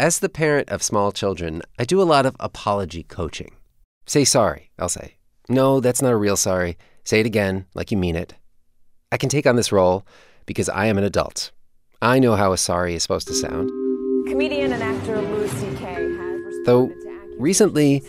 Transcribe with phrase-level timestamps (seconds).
[0.00, 3.52] As the parent of small children, I do a lot of apology coaching.
[4.06, 5.16] Say sorry, I'll say.
[5.46, 6.78] No, that's not a real sorry.
[7.04, 8.32] Say it again, like you mean it.
[9.12, 10.06] I can take on this role
[10.46, 11.50] because I am an adult.
[12.00, 13.68] I know how a sorry is supposed to sound.
[14.26, 15.84] Comedian and actor Louis C.K.
[15.84, 18.02] has Though responded to accusations recently,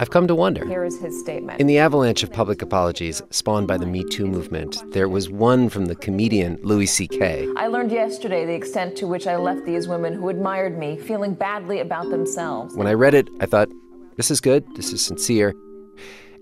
[0.00, 0.64] I've come to wonder.
[0.64, 1.60] Here is his statement.
[1.60, 5.68] In the avalanche of public apologies spawned by the Me Too movement, there was one
[5.68, 7.48] from the comedian Louis C.K.
[7.56, 11.34] I learned yesterday the extent to which I left these women who admired me feeling
[11.34, 12.76] badly about themselves.
[12.76, 13.68] When I read it, I thought,
[14.16, 15.52] this is good, this is sincere.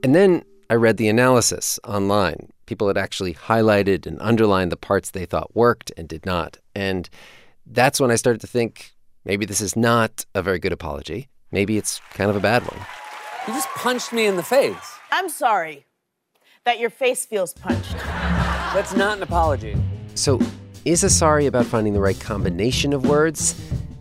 [0.03, 2.51] And then I read the analysis online.
[2.67, 6.59] People had actually highlighted and underlined the parts they thought worked and did not.
[6.75, 7.09] And
[7.65, 8.93] that's when I started to think
[9.25, 11.29] maybe this is not a very good apology.
[11.51, 12.85] Maybe it's kind of a bad one.
[13.47, 14.99] You just punched me in the face.
[15.13, 15.87] I'm sorry
[16.65, 17.93] that your face feels punched.
[17.97, 19.77] That's not an apology.
[20.17, 20.41] So,
[20.85, 23.55] is a sorry about finding the right combination of words?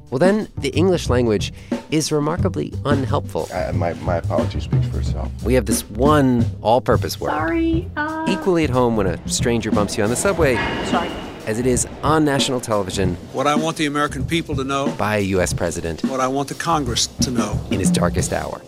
[0.09, 1.53] Well, then the English language
[1.91, 3.47] is remarkably unhelpful.
[3.53, 5.31] I, my, my apology speaks for itself.
[5.43, 7.29] We have this one all purpose word.
[7.31, 7.89] Sorry.
[7.97, 11.09] Uh, Equally at home when a stranger bumps you on the subway Sorry.
[11.45, 15.17] as it is on national television What I want the American people to know, by
[15.17, 15.53] a U.S.
[15.53, 18.59] president what I want the Congress to know, in his darkest hour.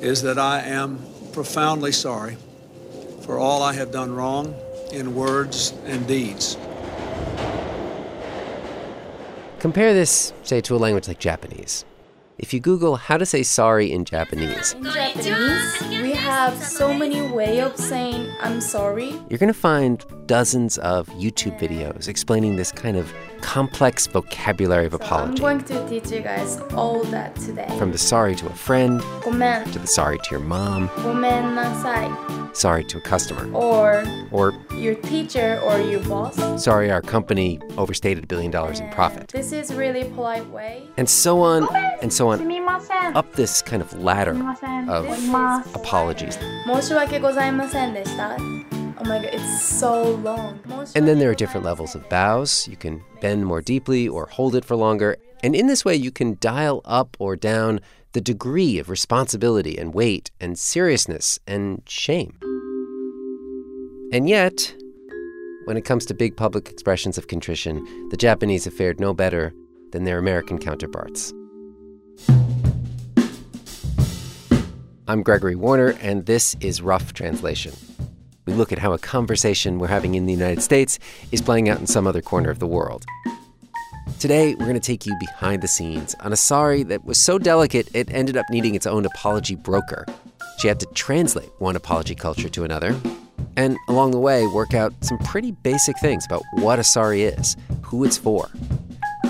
[0.00, 0.98] Is that I am
[1.32, 2.36] profoundly sorry
[3.22, 4.54] for all I have done wrong
[4.92, 6.56] in words and deeds.
[9.58, 11.84] Compare this, say, to a language like Japanese.
[12.38, 17.21] If you Google how to say sorry in Japanese, in Japanese, we have so many
[17.21, 19.11] way of saying I'm sorry.
[19.29, 24.93] you're going to find dozens of YouTube videos explaining this kind of complex vocabulary of
[24.93, 25.41] So I'm apology.
[25.41, 27.67] going to teach you guys all that today.
[27.77, 32.83] From the sorry to a friend, Gomen, to the sorry to your mom, nasai, sorry
[32.85, 36.35] to a customer, or or your teacher or your boss.
[36.63, 39.27] sorry our company overstated a billion dollars in profit.
[39.29, 40.87] This is really polite way.
[40.97, 41.67] And so on
[42.01, 43.17] and so on すみません。
[43.17, 44.89] up this kind of ladder すみません。
[44.89, 45.69] of おります。
[46.16, 46.38] apologies.
[48.98, 50.58] Oh my god, it's so long.
[50.94, 52.66] And then there are different levels of bows.
[52.68, 55.16] You can bend more deeply or hold it for longer.
[55.42, 57.80] And in this way, you can dial up or down
[58.12, 62.38] the degree of responsibility and weight and seriousness and shame.
[64.12, 64.74] And yet,
[65.66, 69.52] when it comes to big public expressions of contrition, the Japanese have fared no better
[69.92, 71.34] than their American counterparts.
[75.08, 77.72] I'm Gregory Warner, and this is Rough Translation.
[78.44, 80.98] We look at how a conversation we're having in the United States
[81.30, 83.04] is playing out in some other corner of the world.
[84.18, 87.38] Today, we're going to take you behind the scenes on a sorry that was so
[87.38, 90.06] delicate it ended up needing its own apology broker.
[90.58, 92.98] She had to translate one apology culture to another,
[93.56, 97.56] and along the way, work out some pretty basic things about what a sorry is,
[97.82, 98.50] who it's for,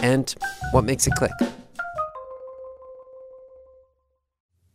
[0.00, 0.34] and
[0.72, 1.32] what makes it click.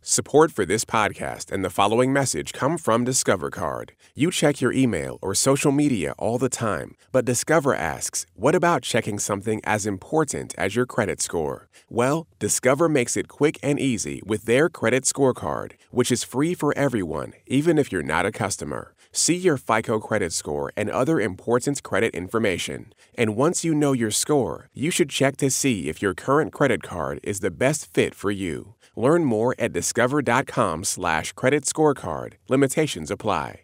[0.04, 3.92] Support for this podcast and the following message come from Discover Card.
[4.16, 8.82] You check your email or social media all the time, but Discover asks, what about
[8.82, 11.70] checking something as important as your credit score?
[11.88, 16.76] Well, Discover makes it quick and easy with their credit scorecard, which is free for
[16.76, 18.96] everyone, even if you're not a customer.
[19.12, 22.94] See your FICO credit score and other important credit information.
[23.14, 26.82] And once you know your score, you should check to see if your current credit
[26.82, 28.74] card is the best fit for you.
[28.96, 32.34] Learn more at discover.com slash credit scorecard.
[32.50, 33.62] Limitations apply.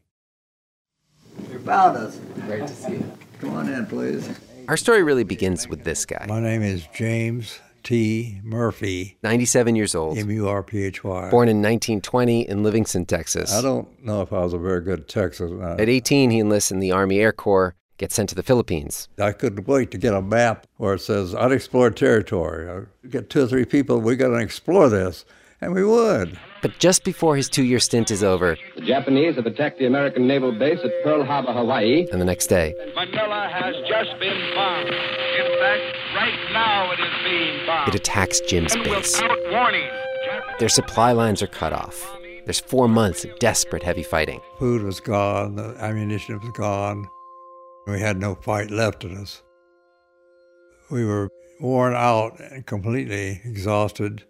[1.51, 2.19] You found us.
[2.45, 3.11] Great to see you.
[3.39, 4.29] Come on in, please.
[4.67, 8.41] Our story really begins with this guy, My name is James T.
[8.43, 11.29] Murphy, 97 years old, M U R P H Y.
[11.29, 13.53] born in 1920 in Livingston, Texas.
[13.53, 15.61] I don't know if I was a very good Texan.
[15.63, 19.09] Uh, At 18, he enlists in the Army Air Corps, gets sent to the Philippines.
[19.19, 22.69] I couldn't wait to get a map where it says unexplored territory.
[22.69, 25.25] I get two or three people, we got to explore this.
[25.59, 26.37] And we would.
[26.61, 30.27] But just before his two year stint is over, The Japanese have attacked the American
[30.27, 32.05] naval base at Pearl Harbor, Hawaii.
[32.11, 34.89] and the next day, Manila has just been bombed.
[34.89, 37.87] In fact, right now it is being bombed.
[37.87, 39.19] it attacks Jim's and base.
[39.51, 39.89] warning.
[40.59, 42.07] Their supply lines are cut off.
[42.45, 44.39] There's four months of desperate heavy fighting.
[44.59, 47.09] Food was gone, the ammunition was gone.
[47.87, 49.41] We had no fight left in us.
[50.91, 51.29] We were
[51.61, 54.25] worn out and completely exhausted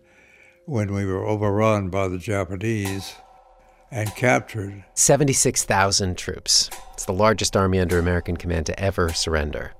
[0.65, 3.15] when we were overrun by the Japanese
[3.89, 4.83] and captured.
[4.93, 6.69] 76,000 troops.
[6.93, 9.73] It's the largest army under American command to ever surrender.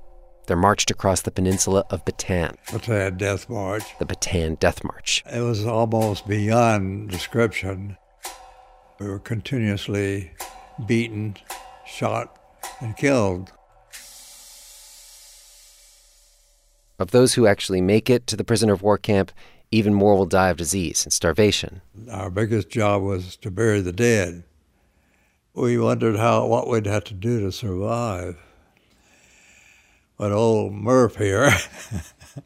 [0.47, 3.83] They're marched across the peninsula of Bataan, Bataan Death March.
[3.99, 5.23] the Bataan Death March.
[5.31, 7.97] It was almost beyond description.
[8.99, 10.31] We were continuously
[10.87, 11.35] beaten,
[11.85, 12.39] shot,
[12.79, 13.51] and killed.
[16.99, 19.31] Of those who actually make it to the prisoner of war camp,
[19.69, 21.81] even more will die of disease and starvation.
[22.11, 24.43] Our biggest job was to bury the dead.
[25.53, 28.37] We wondered how what we'd have to do to survive.
[30.17, 31.51] But old Murph here,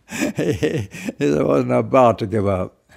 [0.10, 2.92] he, he wasn't about to give up.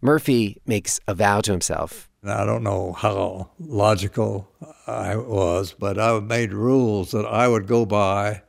[0.00, 2.08] Murphy makes a vow to himself.
[2.24, 4.48] I don't know how logical
[4.86, 8.42] I was, but I made rules that I would go by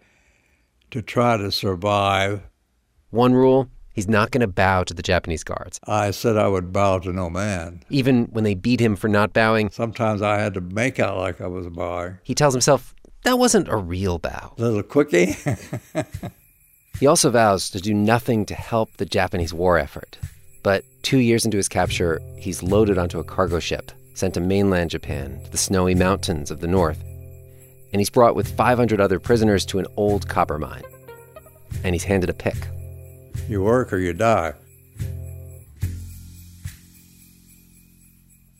[0.96, 2.42] to try to survive.
[3.10, 5.78] One rule he's not going to bow to the Japanese guards.
[5.86, 7.84] I said I would bow to no man.
[7.90, 11.42] Even when they beat him for not bowing, sometimes I had to make out like
[11.42, 12.20] I was bowing.
[12.24, 12.96] He tells himself
[13.26, 14.54] that wasn't a real bow.
[14.58, 15.36] Little quickie.
[17.00, 20.18] he also vows to do nothing to help the Japanese war effort.
[20.64, 24.92] But two years into his capture, he's loaded onto a cargo ship, sent to mainland
[24.92, 27.04] Japan, to the snowy mountains of the north.
[27.92, 30.84] And he's brought with 500 other prisoners to an old copper mine.
[31.84, 32.68] And he's handed a pick.
[33.48, 34.54] You work or you die.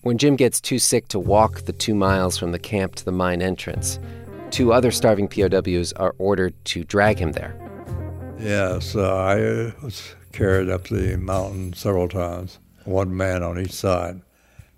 [0.02, 3.12] When Jim gets too sick to walk the two miles from the camp to the
[3.12, 3.98] mine entrance,
[4.52, 7.56] two other starving POWs are ordered to drag him there.
[8.40, 14.22] Yes, uh, I was carried up the mountain several times, one man on each side.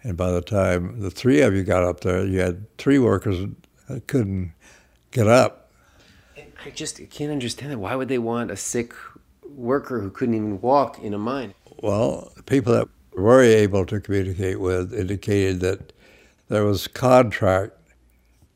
[0.04, 3.46] And by the time the three of you got up there, you had three workers
[3.88, 4.54] that couldn't
[5.12, 5.72] get up.
[6.66, 7.78] I just can't understand it.
[7.78, 8.94] Why would they want a sick
[9.50, 11.54] worker who couldn't even walk in a mine?
[11.82, 15.94] Well, people that were able to communicate with indicated that
[16.50, 17.74] there was contract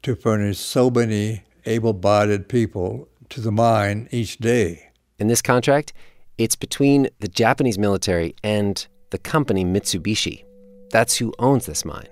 [0.04, 4.90] to furnish so many able-bodied people to the mine each day.
[5.20, 5.94] In this contract,
[6.38, 10.44] it's between the Japanese military and the company Mitsubishi.
[10.90, 12.08] That's who owns this mine.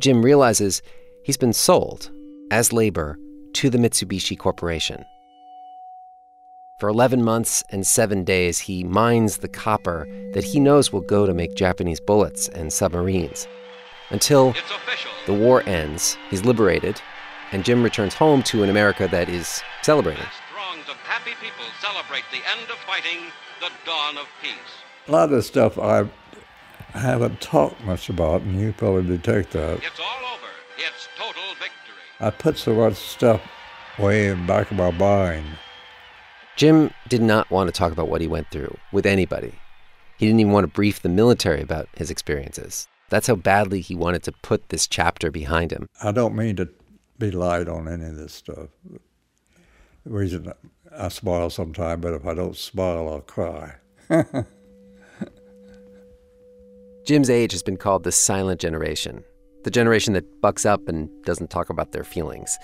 [0.00, 0.82] Jim realizes
[1.22, 2.10] he's been sold
[2.50, 3.18] as labor
[3.54, 5.04] to the Mitsubishi Corporation.
[6.78, 11.26] For 11 months and seven days, he mines the copper that he knows will go
[11.26, 13.48] to make Japanese bullets and submarines.
[14.10, 14.54] Until
[15.26, 17.00] the war ends, he's liberated,
[17.50, 20.24] and Jim returns home to an America that is celebrating.
[20.52, 23.24] Throngs of happy people celebrate the end of fighting
[23.60, 24.52] the dawn of peace.
[25.08, 26.08] A lot of the stuff I
[26.92, 29.82] haven't talked much about, and you probably detect that.
[29.82, 30.46] It's all over.
[30.78, 31.77] It's total victory.
[32.20, 33.40] I put so much stuff
[33.98, 35.46] way in the back of my mind.
[36.56, 39.52] Jim did not want to talk about what he went through with anybody.
[40.18, 42.88] He didn't even want to brief the military about his experiences.
[43.08, 45.86] That's how badly he wanted to put this chapter behind him.
[46.02, 46.68] I don't mean to
[47.18, 48.68] be light on any of this stuff.
[48.90, 48.98] The
[50.10, 50.52] reason
[50.96, 53.74] I smile sometimes, but if I don't smile, I'll cry.
[57.06, 59.22] Jim's age has been called the silent generation,
[59.64, 62.56] the generation that bucks up and doesn't talk about their feelings.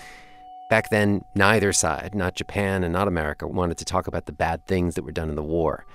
[0.69, 4.65] Back then, neither side, not Japan and not America, wanted to talk about the bad
[4.67, 5.85] things that were done in the war.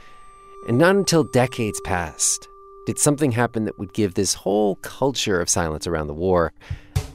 [0.69, 2.47] And not until decades passed
[2.87, 6.52] did something happen that would give this whole culture of silence around the war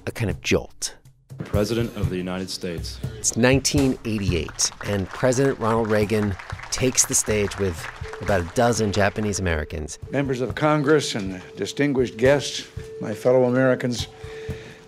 [0.05, 0.95] a kind of jolt.
[1.39, 2.99] President of the United States.
[3.17, 6.35] It's 1988, and President Ronald Reagan
[6.71, 7.85] takes the stage with
[8.21, 9.99] about a dozen Japanese Americans.
[10.11, 12.67] Members of Congress and distinguished guests,
[13.01, 14.07] my fellow Americans,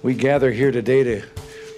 [0.03, 1.21] we gather here today to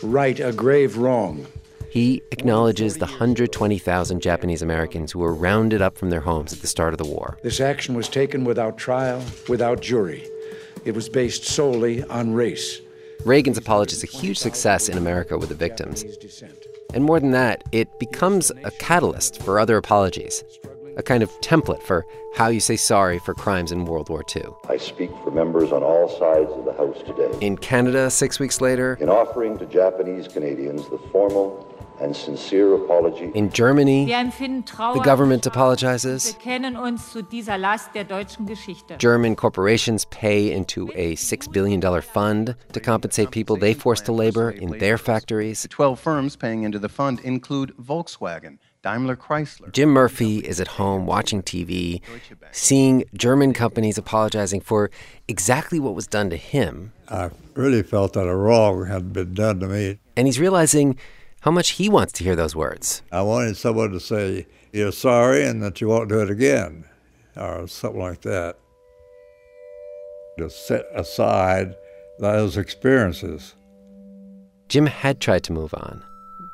[0.03, 1.45] right a grave wrong.
[1.89, 6.67] He acknowledges the 120,000 Japanese Americans who were rounded up from their homes at the
[6.67, 7.39] start of the war.
[7.41, 10.27] This action was taken without trial, without jury.
[10.85, 12.81] It was based solely on race.
[13.25, 16.05] Reagan's apology is a huge success in America with the victims.
[16.93, 20.43] And more than that, it becomes a catalyst for other apologies,
[20.95, 24.45] a kind of template for how you say sorry for crimes in World War II.
[24.69, 27.45] I speak for members on all sides of the House today.
[27.45, 31.68] In Canada, six weeks later, in offering to Japanese Canadians the formal
[32.01, 33.31] and sincere apology.
[33.33, 36.35] In Germany, the government apologizes.
[38.97, 44.51] German corporations pay into a $6 billion fund to compensate people they forced to labor
[44.51, 45.63] in their factories.
[45.63, 48.57] The 12 firms paying into the fund include Volkswagen.
[48.81, 49.73] Daimler Chrysler.
[49.73, 52.01] Jim Murphy is at home watching TV,
[52.51, 54.89] seeing German companies apologizing for
[55.27, 56.93] exactly what was done to him.
[57.09, 59.99] I really felt that a wrong had been done to me.
[60.15, 60.97] And he's realizing
[61.41, 63.01] how much he wants to hear those words.
[63.11, 66.85] I wanted someone to say, You're sorry and that you won't do it again,
[67.35, 68.57] or something like that.
[70.37, 71.75] To set aside
[72.19, 73.55] those experiences.
[74.69, 76.01] Jim had tried to move on,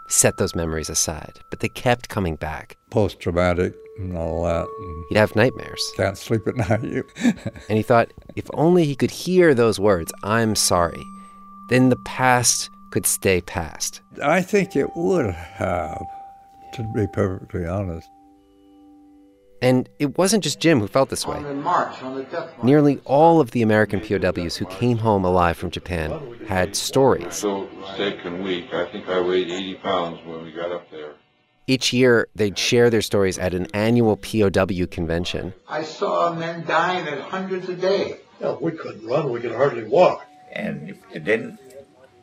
[0.07, 2.77] set those memories aside, but they kept coming back.
[2.89, 4.65] Post traumatic and all that.
[4.65, 5.81] And He'd have nightmares.
[5.97, 7.03] Can't sleep at night.
[7.23, 11.03] and he thought if only he could hear those words, I'm sorry,
[11.69, 13.99] then the past could stay past.
[14.23, 16.05] I think it would have,
[16.75, 18.07] to be perfectly honest.
[19.61, 21.35] And it wasn't just Jim who felt this way.
[21.35, 22.63] On march, on the death march.
[22.63, 27.35] Nearly all of the American POWs who came home alive from Japan had stories.
[27.35, 28.73] So sick and weak.
[28.73, 31.15] I think I weighed 80 pounds when we got up there.
[31.67, 35.53] Each year, they'd share their stories at an annual POW convention.
[35.67, 38.21] I saw men dying at hundreds a day.
[38.39, 39.31] Well, we couldn't run.
[39.31, 40.25] We could hardly walk.
[40.53, 41.59] And if you didn't,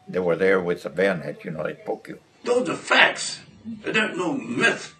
[0.09, 2.19] they were there with a bayonet, you know, they'd poke you.
[2.45, 3.41] Those are facts.
[3.65, 4.95] They're no myth.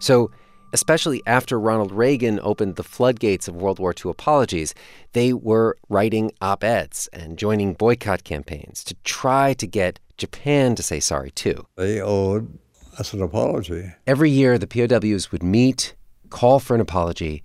[0.00, 0.30] So,
[0.72, 4.74] especially after Ronald Reagan opened the floodgates of World War II apologies,
[5.12, 10.82] they were writing op eds and joining boycott campaigns to try to get Japan to
[10.82, 11.66] say sorry too.
[11.76, 12.58] They owed
[12.98, 13.92] us an apology.
[14.06, 15.94] Every year, the POWs would meet,
[16.30, 17.42] call for an apology,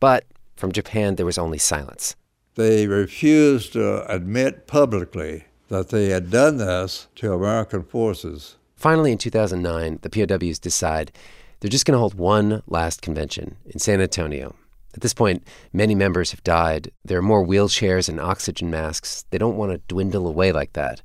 [0.00, 0.24] but
[0.56, 2.16] from Japan, there was only silence.
[2.56, 8.56] They refused to admit publicly that they had done this to American forces.
[8.76, 11.12] Finally, in 2009, the POWs decide
[11.60, 14.54] they're just going to hold one last convention in San Antonio.
[14.94, 16.90] At this point, many members have died.
[17.04, 19.24] There are more wheelchairs and oxygen masks.
[19.30, 21.02] They don't want to dwindle away like that.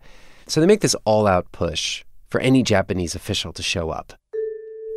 [0.48, 4.14] So they make this all out push for any Japanese official to show up.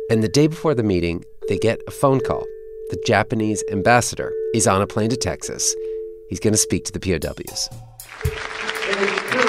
[0.09, 2.45] And the day before the meeting, they get a phone call.
[2.89, 5.75] The Japanese ambassador is on a plane to Texas.
[6.29, 7.69] He's going to speak to the POWs.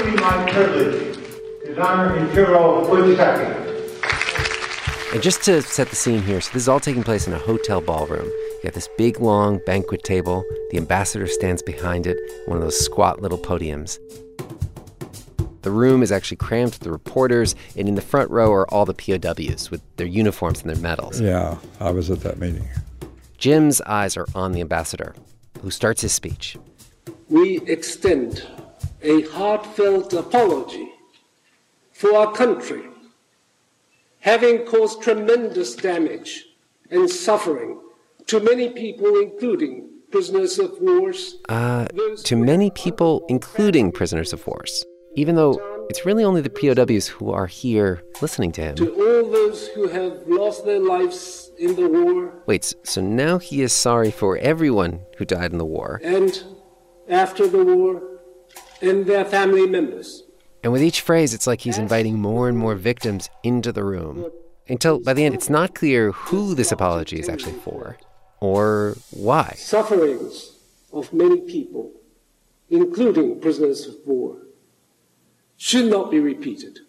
[0.09, 1.17] It is truly my privilege
[1.67, 3.67] to honor Ichiro Fujisaki.
[5.13, 7.39] And just to set the scene here, so this is all taking place in a
[7.39, 8.25] hotel ballroom.
[8.25, 10.45] You got this big, long banquet table.
[10.71, 13.99] The ambassador stands behind it, one of those squat little podiums.
[15.61, 18.87] The room is actually crammed with the reporters, and in the front row are all
[18.87, 21.21] the POWs with their uniforms and their medals.
[21.21, 22.67] Yeah, I was at that meeting.
[23.37, 25.15] Jim's eyes are on the ambassador,
[25.61, 26.57] who starts his speech.
[27.29, 28.47] We extend
[29.03, 30.91] a heartfelt apology
[31.93, 32.85] for our country
[34.21, 36.47] having caused tremendous damage
[36.91, 37.81] and suffering
[38.27, 41.37] to many people, including prisoners of wars.
[41.49, 41.87] Uh,
[42.25, 47.31] to many people, including prisoners of wars, even though it's really only the POWs who
[47.31, 48.75] are here listening to him.
[48.77, 52.43] To all those who have lost their lives in the war.
[52.47, 56.01] Wait, so now he is sorry for everyone who died in the war.
[56.05, 56.43] And
[57.09, 58.03] after the war,
[58.81, 60.23] and their family members.
[60.63, 64.31] And with each phrase, it's like he's inviting more and more victims into the room.
[64.69, 67.97] Until by the end, it's not clear who this apology is actually for
[68.41, 69.55] or why.
[69.57, 70.53] Sufferings
[70.93, 71.93] of many people,
[72.69, 74.37] including prisoners of war,
[75.57, 76.81] should not be repeated.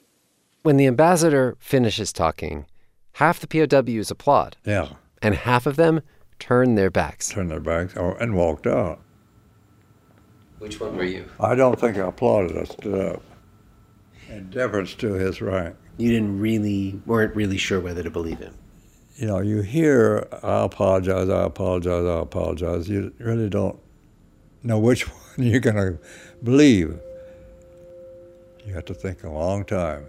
[0.64, 2.66] When the ambassador finishes talking,
[3.14, 4.58] half the POWs applaud.
[4.66, 4.90] Yeah.
[5.22, 6.02] And half of them
[6.38, 7.30] turn their backs.
[7.30, 9.02] Turned their backs oh, and walked out.
[10.60, 11.26] Which one were you?
[11.40, 12.58] I don't think I applauded.
[12.58, 13.24] I stood up
[14.30, 15.76] in deference to his rank.
[15.98, 18.54] You didn't really, weren't really sure whether to believe him.
[19.16, 22.88] You know, you hear, I apologize, I apologize, I apologize.
[22.88, 23.80] You really don't
[24.64, 26.00] know which one you're going to
[26.44, 27.00] believe.
[28.66, 30.08] You have to think a long time.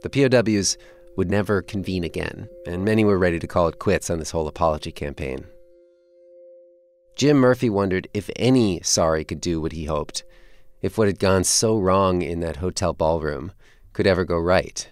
[0.00, 0.78] The POWs
[1.18, 4.46] would never convene again, and many were ready to call it quits on this whole
[4.46, 5.44] apology campaign.
[7.16, 10.22] Jim Murphy wondered if any sorry could do what he hoped,
[10.80, 13.50] if what had gone so wrong in that hotel ballroom
[13.92, 14.88] could ever go right.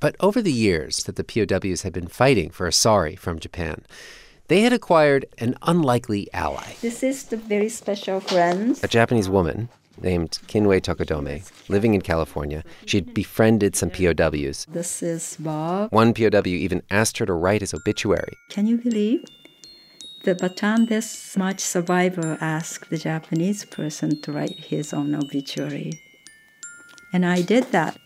[0.00, 3.86] But over the years that the POWs had been fighting for a sorry from Japan,
[4.48, 6.74] they had acquired an unlikely ally.
[6.82, 8.80] This is the very special friend.
[8.82, 9.68] A Japanese woman
[10.00, 12.62] named Kinue Tokudome, living in California.
[12.84, 14.66] She had befriended some POWs.
[14.68, 15.92] This is Bob.
[15.92, 18.32] One POW even asked her to write his obituary.
[18.50, 19.24] Can you believe?
[20.24, 25.92] The Bataan Death March survivor asked the Japanese person to write his own obituary.
[27.12, 27.96] And I did that.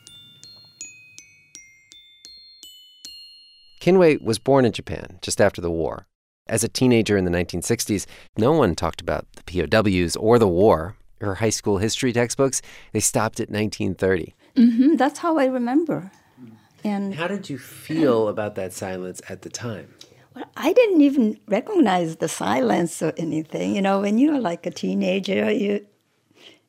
[3.80, 6.06] Kinue was born in Japan just after the war.
[6.46, 8.04] As a teenager in the 1960s,
[8.36, 10.96] no one talked about the POWs or the war.
[11.20, 12.62] Her high school history textbooks,
[12.92, 14.34] they stopped at 1930.
[14.56, 16.10] Mm-hmm, that's how I remember.
[16.82, 19.94] And how did you feel about that silence at the time?
[20.34, 23.74] Well, I didn't even recognize the silence or anything.
[23.74, 25.86] You know, when you're like a teenager, you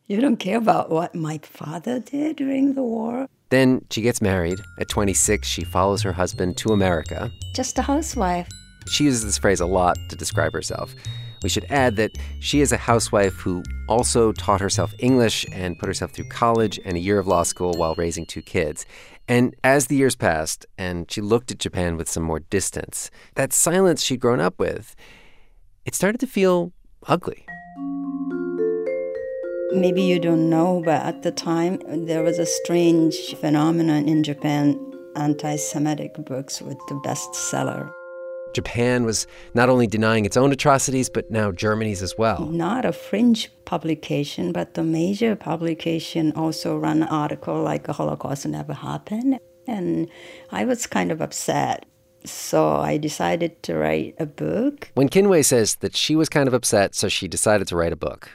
[0.07, 3.27] you don't care about what my father did during the war.
[3.49, 4.59] Then she gets married.
[4.77, 7.31] At 26, she follows her husband to America.
[7.55, 8.49] Just a housewife.
[8.87, 10.95] She uses this phrase a lot to describe herself.
[11.43, 15.87] We should add that she is a housewife who also taught herself English and put
[15.87, 18.85] herself through college and a year of law school while raising two kids.
[19.27, 23.53] And as the years passed and she looked at Japan with some more distance, that
[23.53, 24.95] silence she'd grown up with,
[25.85, 26.73] it started to feel
[27.07, 27.45] ugly.
[29.73, 34.77] Maybe you don't know, but at the time there was a strange phenomenon in Japan
[35.15, 37.91] anti Semitic books with the bestseller.
[38.53, 42.45] Japan was not only denying its own atrocities, but now Germany's as well.
[42.45, 48.45] Not a fringe publication, but the major publication also ran an article like the Holocaust
[48.45, 49.39] never happened.
[49.67, 50.09] And
[50.51, 51.85] I was kind of upset.
[52.23, 54.91] So I decided to write a book.
[54.93, 57.95] When Kinue says that she was kind of upset, so she decided to write a
[57.95, 58.29] book,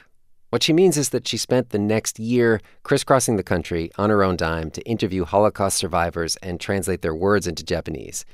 [0.49, 4.23] what she means is that she spent the next year crisscrossing the country on her
[4.23, 8.25] own dime to interview Holocaust survivors and translate their words into Japanese.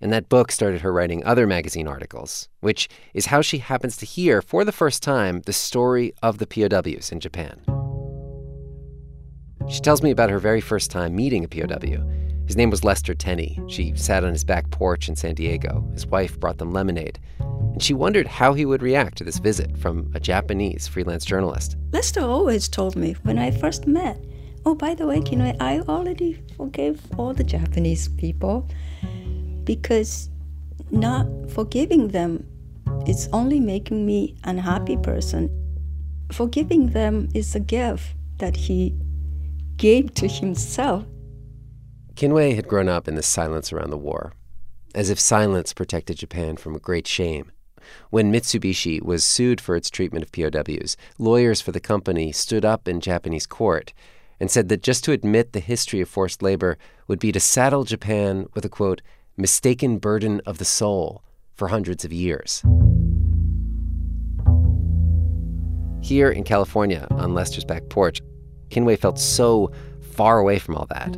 [0.00, 4.06] And that book started her writing other magazine articles, which is how she happens to
[4.06, 7.62] hear, for the first time, the story of the POWs in Japan.
[9.68, 12.06] She tells me about her very first time meeting a POW.
[12.46, 13.58] His name was Lester Tenney.
[13.68, 15.88] She sat on his back porch in San Diego.
[15.92, 17.18] His wife brought them lemonade.
[17.40, 21.76] And she wondered how he would react to this visit from a Japanese freelance journalist.
[21.92, 24.24] Lester always told me when I first met,
[24.64, 28.68] oh, by the way, know, I already forgave all the Japanese people
[29.66, 30.30] because
[30.90, 32.46] not forgiving them
[33.06, 35.50] is only making me unhappy person.
[36.32, 38.94] Forgiving them is a gift that he
[39.76, 41.04] gave to himself.
[42.14, 44.32] Kinue had grown up in the silence around the war,
[44.94, 47.52] as if silence protected Japan from a great shame.
[48.10, 52.88] When Mitsubishi was sued for its treatment of POWs, lawyers for the company stood up
[52.88, 53.92] in Japanese court
[54.40, 57.84] and said that just to admit the history of forced labor would be to saddle
[57.84, 59.02] Japan with a quote,
[59.36, 61.22] mistaken burden of the soul
[61.54, 62.62] for hundreds of years.
[66.02, 68.20] Here in California, on Lester's back porch,
[68.70, 69.72] Kinue felt so
[70.12, 71.16] far away from all that.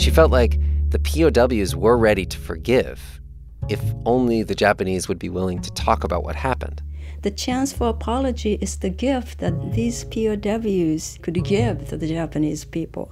[0.00, 3.20] She felt like the POWs were ready to forgive
[3.68, 6.82] if only the Japanese would be willing to talk about what happened.
[7.22, 12.64] The chance for apology is the gift that these POWs could give to the Japanese
[12.64, 13.06] people.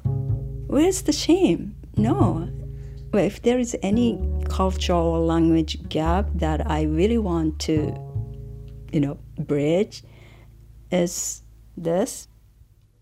[0.69, 1.75] Where's the shame?
[1.97, 2.49] No.
[3.15, 4.19] Well, if there is any
[4.49, 7.95] cultural or language gap that I really want to,
[8.91, 10.03] you know, bridge,
[10.91, 11.43] is
[11.77, 12.27] this.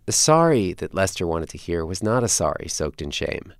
[0.04, 3.54] The sorry that Lester wanted to hear was not a sorry soaked in shame.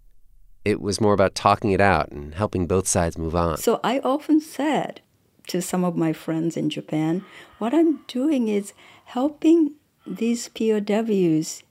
[0.63, 3.57] It was more about talking it out and helping both sides move on.
[3.57, 5.01] So I often said
[5.47, 7.25] to some of my friends in Japan,
[7.57, 8.75] what I'm doing is
[9.07, 11.63] helping these POWs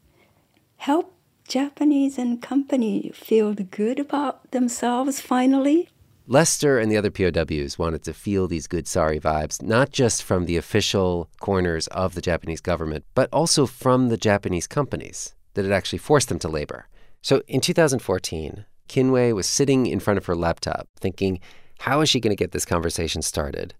[0.77, 1.13] help
[1.51, 5.89] Japanese and company feel good about themselves finally.
[6.25, 10.45] Lester and the other POWs wanted to feel these good sorry vibes, not just from
[10.45, 15.73] the official corners of the Japanese government, but also from the Japanese companies that had
[15.73, 16.87] actually forced them to labor.
[17.21, 21.41] So in 2014, Kinue was sitting in front of her laptop thinking,
[21.79, 23.73] how is she going to get this conversation started?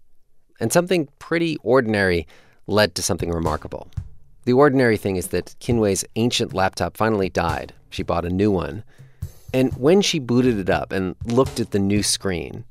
[0.60, 2.26] And something pretty ordinary
[2.66, 3.90] led to something remarkable.
[4.44, 7.72] The ordinary thing is that Kinue's ancient laptop finally died.
[7.90, 8.82] She bought a new one.
[9.54, 12.64] And when she booted it up and looked at the new screen,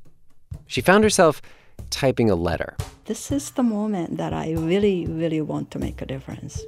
[0.66, 1.40] she found herself
[1.90, 2.76] typing a letter.
[3.06, 6.62] This is the moment that I really, really want to make a difference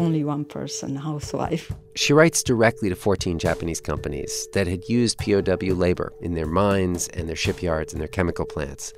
[0.00, 1.72] only one person housewife.
[1.96, 7.08] She writes directly to 14 Japanese companies that had used POW labor in their mines
[7.08, 8.92] and their shipyards and their chemical plants.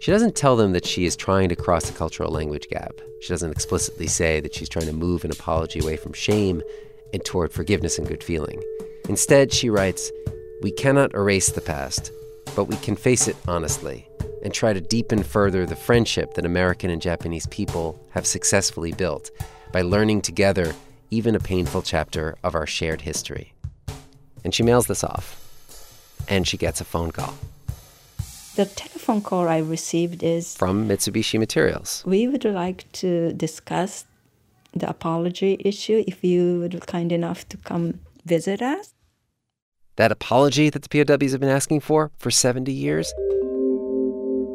[0.00, 2.94] She doesn't tell them that she is trying to cross a cultural language gap.
[3.20, 6.62] She doesn't explicitly say that she's trying to move an apology away from shame
[7.12, 8.62] and toward forgiveness and good feeling.
[9.10, 10.10] Instead, she writes,
[10.62, 12.12] We cannot erase the past,
[12.56, 14.08] but we can face it honestly
[14.42, 19.30] and try to deepen further the friendship that American and Japanese people have successfully built
[19.70, 20.74] by learning together
[21.10, 23.52] even a painful chapter of our shared history.
[24.44, 25.36] And she mails this off,
[26.26, 27.34] and she gets a phone call.
[28.56, 32.02] The telephone call I received is from Mitsubishi Materials.
[32.04, 34.06] We would like to discuss
[34.74, 38.92] the apology issue if you would be kind enough to come visit us.
[39.96, 43.12] That apology that the POWs have been asking for for 70 years?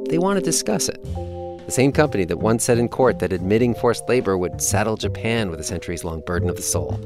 [0.09, 1.01] They want to discuss it.
[1.03, 5.49] The same company that once said in court that admitting forced labor would saddle Japan
[5.49, 6.99] with a centuries long burden of the soul.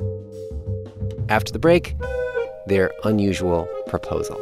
[1.30, 1.96] After the break,
[2.66, 4.42] their unusual proposal.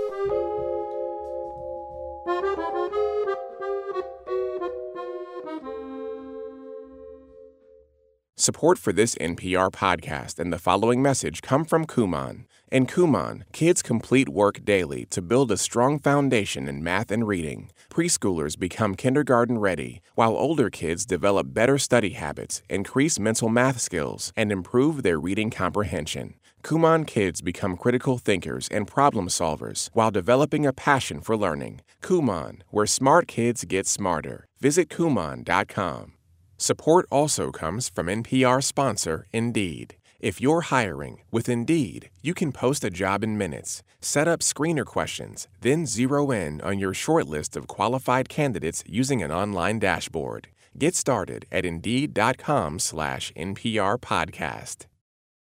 [8.39, 12.45] Support for this NPR podcast and the following message come from Kumon.
[12.71, 17.71] In Kumon, kids complete work daily to build a strong foundation in math and reading.
[17.89, 24.31] Preschoolers become kindergarten ready, while older kids develop better study habits, increase mental math skills,
[24.37, 26.35] and improve their reading comprehension.
[26.63, 31.81] Kumon kids become critical thinkers and problem solvers while developing a passion for learning.
[32.03, 34.45] Kumon, where smart kids get smarter.
[34.59, 36.13] Visit Kumon.com.
[36.59, 39.95] Support also comes from NPR sponsor Indeed.
[40.19, 44.83] If you're hiring with Indeed, you can post a job in minutes, set up screener
[44.83, 50.47] questions, then zero in on your short list of qualified candidates using an online dashboard.
[50.75, 54.87] Get started at Indeed.com slash NPR podcast.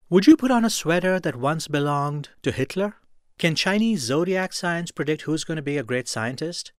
[0.10, 2.96] Would you put on a sweater that once belonged to Hitler?
[3.38, 6.72] Can Chinese zodiac signs predict who's going to be a great scientist?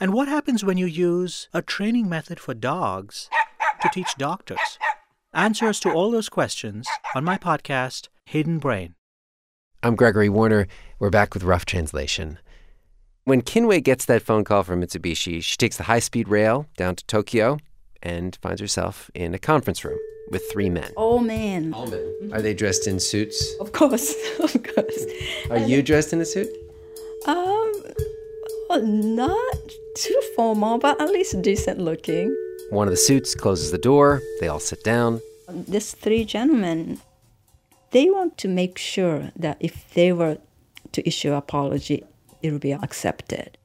[0.00, 3.28] And what happens when you use a training method for dogs
[3.82, 4.78] to teach doctors?
[5.34, 8.94] Answers to all those questions on my podcast, Hidden Brain.
[9.82, 10.68] I'm Gregory Warner.
[11.00, 12.38] We're back with Rough Translation.
[13.24, 16.94] When Kinue gets that phone call from Mitsubishi, she takes the high speed rail down
[16.96, 17.58] to Tokyo
[18.02, 19.98] and finds herself in a conference room
[20.30, 20.92] with three men.
[20.96, 21.74] All men.
[21.74, 22.30] All men.
[22.32, 23.54] Are they dressed in suits?
[23.60, 25.04] Of course, of course.
[25.50, 26.48] Are you dressed in a suit?
[27.26, 27.72] Um,
[28.68, 29.56] well, not
[29.96, 32.36] too formal, but at least decent looking.
[32.72, 34.22] One of the suits closes the door.
[34.40, 35.20] They all sit down.
[35.46, 37.02] These three gentlemen,
[37.90, 40.38] they want to make sure that if they were
[40.92, 42.02] to issue apology,
[42.40, 43.58] it will be accepted.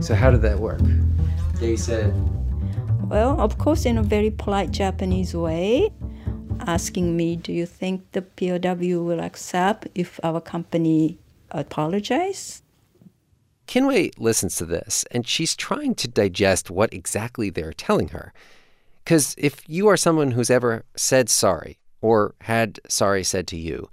[0.00, 0.80] So how did that work?
[1.58, 2.14] They said,
[3.10, 5.90] Well, of course, in a very polite Japanese way,
[6.60, 11.18] asking me, "Do you think the POW will accept if our company
[11.50, 12.62] apologize?"
[13.66, 18.32] Kinue listens to this and she's trying to digest what exactly they're telling her.
[19.04, 23.88] Because if you are someone who's ever said sorry or had sorry said to you,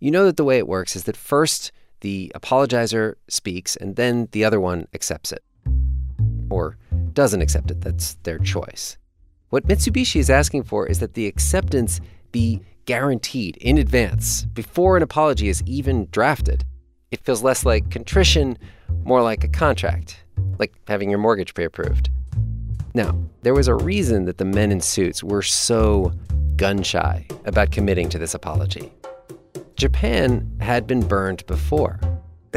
[0.00, 4.28] you know that the way it works is that first the apologizer speaks and then
[4.32, 5.42] the other one accepts it.
[6.50, 6.76] Or
[7.12, 7.80] doesn't accept it.
[7.80, 8.98] That's their choice.
[9.50, 15.02] What Mitsubishi is asking for is that the acceptance be guaranteed in advance before an
[15.02, 16.64] apology is even drafted.
[17.10, 18.58] It feels less like contrition,
[19.04, 20.24] more like a contract,
[20.58, 22.10] like having your mortgage pre-approved.
[22.94, 26.12] Now, there was a reason that the men in suits were so
[26.56, 28.92] gun shy about committing to this apology.
[29.76, 32.00] Japan had been burned before.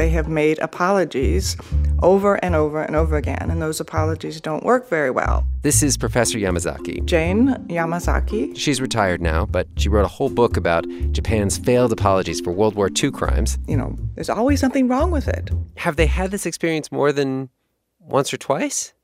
[0.00, 1.58] They have made apologies
[2.02, 5.46] over and over and over again, and those apologies don't work very well.
[5.60, 7.04] This is Professor Yamazaki.
[7.04, 8.56] Jane Yamazaki.
[8.56, 12.76] She's retired now, but she wrote a whole book about Japan's failed apologies for World
[12.76, 13.58] War II crimes.
[13.68, 15.50] You know, there's always something wrong with it.
[15.76, 17.50] Have they had this experience more than
[17.98, 18.94] once or twice?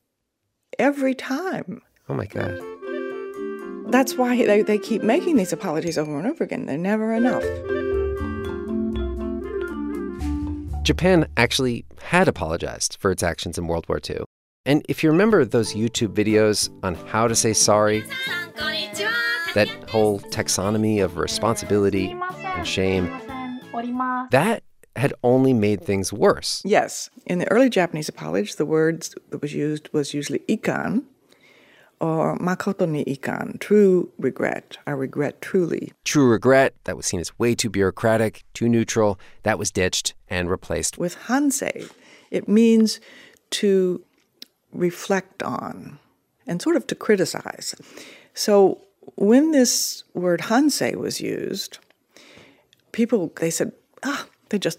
[0.78, 1.82] Every time.
[2.08, 2.58] Oh my God.
[3.92, 6.64] That's why they, they keep making these apologies over and over again.
[6.64, 7.44] They're never enough.
[10.86, 14.20] Japan actually had apologized for its actions in World War II.
[14.64, 18.04] And if you remember those YouTube videos on how to say sorry,
[19.56, 23.06] that whole taxonomy of responsibility and shame,
[24.30, 24.62] that
[24.94, 26.62] had only made things worse.
[26.64, 27.10] Yes.
[27.26, 31.02] In the early Japanese apology, the word that was used was usually ikan
[32.00, 34.78] or makoto ni ikan, true regret.
[34.86, 35.92] I regret truly.
[36.04, 40.50] True regret, that was seen as way too bureaucratic, too neutral, that was ditched and
[40.50, 41.90] replaced with hansei.
[42.30, 43.00] It means
[43.50, 44.02] to
[44.72, 45.98] reflect on
[46.46, 47.74] and sort of to criticize.
[48.34, 48.82] So
[49.14, 51.78] when this word hansei was used,
[52.92, 54.78] people they said, ah, they just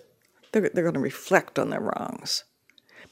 [0.51, 2.43] they're, they're going to reflect on their wrongs.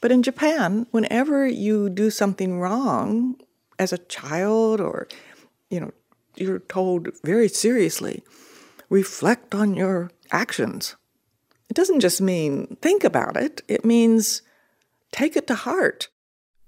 [0.00, 3.36] But in Japan, whenever you do something wrong,
[3.78, 5.08] as a child or
[5.70, 5.92] you know
[6.36, 8.22] you're told very seriously
[8.90, 10.96] reflect on your actions.
[11.68, 14.42] It doesn't just mean think about it it means
[15.12, 16.08] take it to heart.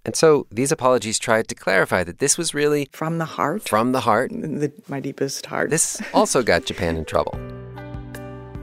[0.04, 3.68] And so these apologies tried to clarify that this was really from the heart?
[3.68, 4.30] From the heart.
[4.30, 5.70] The, my deepest heart.
[5.70, 7.34] This also got japan in trouble.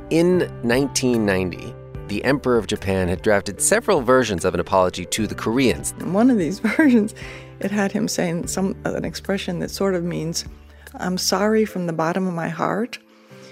[0.09, 1.75] In 1990
[2.07, 5.93] the Emperor of Japan had drafted several versions of an apology to the Koreans.
[6.01, 7.15] One of these versions,
[7.59, 10.45] it had him saying some an expression that sort of means,
[10.93, 12.99] "I'm sorry from the bottom of my heart."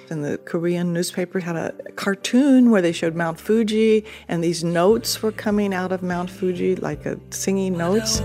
[0.10, 5.24] And the Korean newspaper had a cartoon where they showed Mount Fuji, and these notes
[5.24, 8.22] were coming out of Mount Fuji, like a singing notes.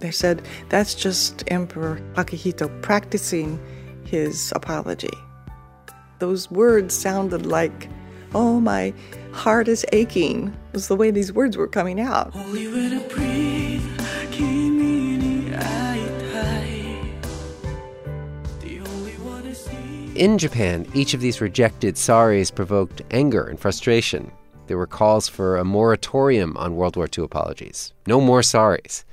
[0.00, 3.58] They said that's just Emperor Akihito practicing
[4.04, 5.10] his apology.
[6.18, 7.88] Those words sounded like,
[8.34, 8.92] oh, my
[9.32, 12.34] heart is aching, was the way these words were coming out.
[20.16, 24.32] In Japan, each of these rejected sorries provoked anger and frustration.
[24.66, 27.92] There were calls for a moratorium on World War II apologies.
[28.08, 29.04] No more sorries.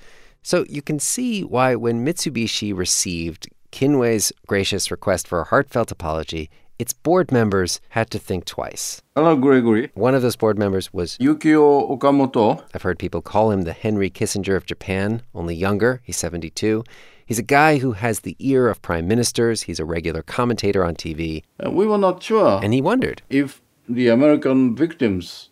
[0.41, 6.49] So you can see why when Mitsubishi received Kinue's gracious request for a heartfelt apology,
[6.77, 9.01] its board members had to think twice.
[9.15, 9.91] Hello, Gregory.
[9.93, 12.63] One of those board members was Yukio Okamoto.
[12.73, 16.01] I've heard people call him the Henry Kissinger of Japan, only younger.
[16.03, 16.83] He's 72.
[17.25, 19.63] He's a guy who has the ear of prime ministers.
[19.63, 21.43] He's a regular commentator on TV.
[21.63, 22.59] Uh, we were not sure.
[22.63, 25.49] And he wondered if the American victims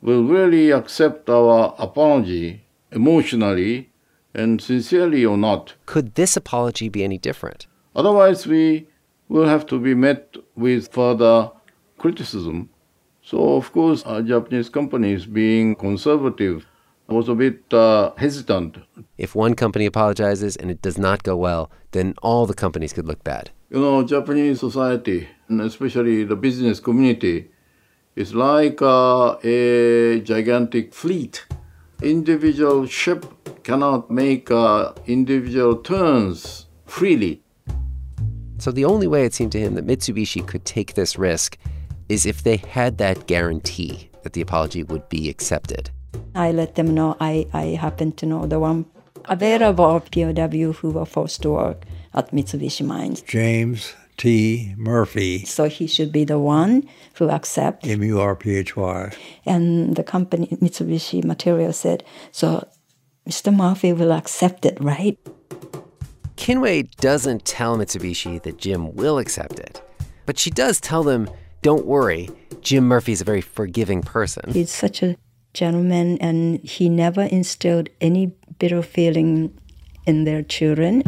[0.00, 3.90] will really accept our apology emotionally
[4.34, 5.74] and sincerely or not.
[5.86, 7.66] Could this apology be any different?
[7.94, 8.88] Otherwise, we
[9.30, 11.50] will have to be met with further
[11.98, 12.68] criticism.
[13.22, 16.66] So, of course, our Japanese companies, being conservative,
[17.08, 18.78] was a bit uh, hesitant.
[19.18, 23.06] If one company apologizes and it does not go well, then all the companies could
[23.06, 23.50] look bad.
[23.70, 27.50] You know, Japanese society, and especially the business community,
[28.16, 31.46] is like uh, a gigantic fleet.
[32.02, 33.26] Individual ship
[33.62, 37.42] cannot make uh, individual turns freely.
[38.60, 41.56] So the only way it seemed to him that Mitsubishi could take this risk
[42.10, 45.90] is if they had that guarantee that the apology would be accepted.
[46.34, 48.84] I let them know I, I happen to know the one
[49.24, 53.22] available of POW who were forced to work at Mitsubishi Mines.
[53.22, 54.74] James T.
[54.76, 55.46] Murphy.
[55.46, 57.86] So he should be the one who accept.
[57.86, 59.10] M U R P H Y.
[59.46, 62.68] And the company Mitsubishi Material said, so
[63.26, 63.54] Mr.
[63.54, 65.18] Murphy will accept it, right?
[66.40, 69.82] Kinue doesn't tell Mitsubishi that Jim will accept it,
[70.24, 71.28] but she does tell them,
[71.60, 72.30] don't worry,
[72.62, 74.50] Jim Murphy's a very forgiving person.
[74.50, 75.18] He's such a
[75.52, 79.52] gentleman and he never instilled any bitter feeling
[80.06, 81.02] in their children.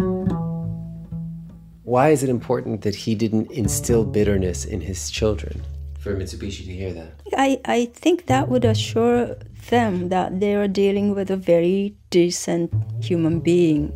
[1.85, 5.63] Why is it important that he didn't instill bitterness in his children?
[5.99, 7.15] For Mitsubishi to hear that?
[7.39, 9.37] I, I think that would assure
[9.71, 12.71] them that they are dealing with a very decent
[13.03, 13.95] human being.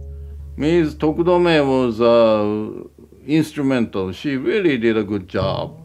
[0.59, 0.95] Ms.
[0.95, 2.88] Tokudome was uh,
[3.27, 4.11] instrumental.
[4.12, 5.79] She really did a good job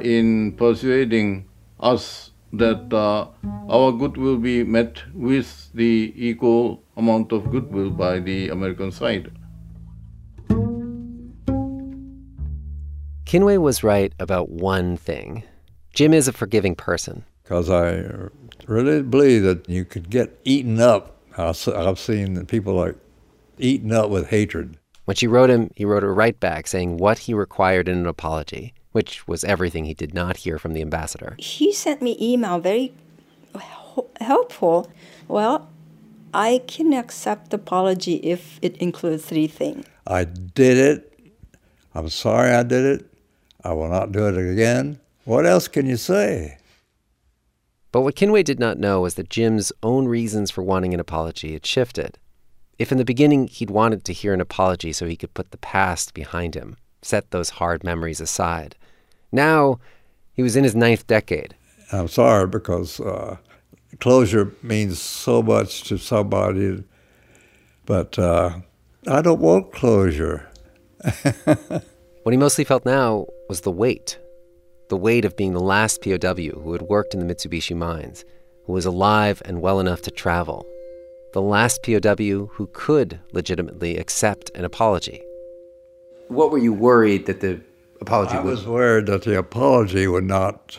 [0.00, 1.48] in persuading
[1.80, 3.26] us that uh,
[3.68, 9.32] our good will be met with the equal amount of goodwill by the American side.
[13.26, 15.42] Kinue was right about one thing.
[15.92, 17.24] Jim is a forgiving person.
[17.42, 18.04] Because I
[18.68, 21.20] really believe that you could get eaten up.
[21.36, 22.94] I've seen people like
[23.58, 24.76] eaten up with hatred.
[25.04, 28.06] When she wrote him, he wrote her right back saying what he required in an
[28.06, 31.36] apology, which was everything he did not hear from the ambassador.
[31.38, 32.92] He sent me email very
[34.20, 34.90] helpful.
[35.28, 35.68] Well,
[36.32, 39.86] I can accept the apology if it includes three things.
[40.06, 41.10] I did it.
[41.94, 43.06] I'm sorry I did it.
[43.62, 44.98] I will not do it again.
[45.24, 46.58] What else can you say?
[47.92, 51.52] But what Kinue did not know was that Jim's own reasons for wanting an apology
[51.52, 52.18] had shifted.
[52.78, 55.58] If in the beginning he'd wanted to hear an apology so he could put the
[55.58, 58.76] past behind him, set those hard memories aside,
[59.30, 59.78] now
[60.32, 61.54] he was in his ninth decade.
[61.92, 63.36] I'm sorry because uh,
[64.00, 66.82] closure means so much to somebody,
[67.86, 68.58] but uh,
[69.06, 70.48] I don't want closure.
[71.44, 74.18] what he mostly felt now was the weight
[74.88, 78.24] the weight of being the last POW who had worked in the Mitsubishi mines,
[78.66, 80.66] who was alive and well enough to travel,
[81.34, 85.20] the last POW who could legitimately accept an apology.
[86.28, 87.60] What were you worried that the
[88.00, 88.50] apology I would?
[88.50, 90.78] was worried that the apology would not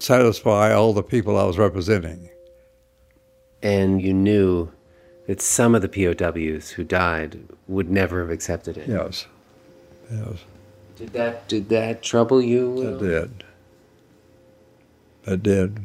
[0.00, 2.28] satisfy all the people I was representing.
[3.62, 4.72] And you knew
[5.28, 7.38] that some of the POWs who died
[7.68, 8.88] would never have accepted it.
[8.88, 9.26] Yes.
[10.10, 10.38] Yes.
[10.96, 12.82] Did that did that trouble you?
[12.82, 13.44] It did.
[15.26, 15.80] It did.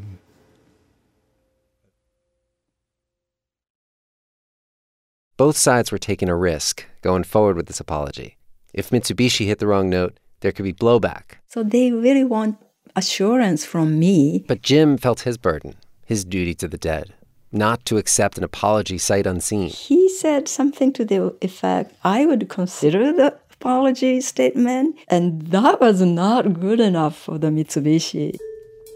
[5.37, 8.37] Both sides were taking a risk going forward with this apology.
[8.73, 11.37] If Mitsubishi hit the wrong note, there could be blowback.
[11.47, 12.57] So they really want
[12.95, 14.43] assurance from me.
[14.47, 17.13] But Jim felt his burden, his duty to the dead,
[17.51, 19.69] not to accept an apology sight unseen.
[19.69, 26.01] He said something to the effect I would consider the apology statement, and that was
[26.01, 28.37] not good enough for the Mitsubishi.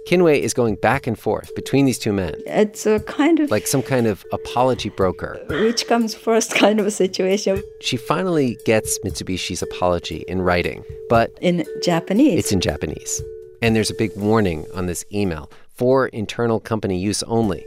[0.08, 2.36] Kinue is going back and forth between these two men.
[2.46, 5.40] It's a kind of like some kind of apology broker.
[5.48, 7.62] Which comes first kind of a situation.
[7.82, 12.40] She finally gets Mitsubishi's apology in writing, but in Japanese.
[12.40, 13.22] It's in Japanese.
[13.62, 17.66] And there's a big warning on this email for internal company use only.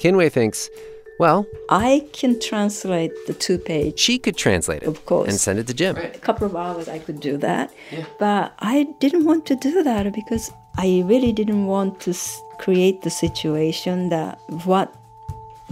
[0.00, 0.68] Kinue thinks,
[1.20, 4.00] well, I can translate the two page.
[4.00, 5.94] She could translate it, of course, and send it to Jim.
[5.94, 6.16] Right.
[6.16, 7.72] A couple of hours, I could do that.
[7.92, 8.06] Yeah.
[8.18, 12.14] But I didn't want to do that because I really didn't want to
[12.58, 14.94] create the situation that what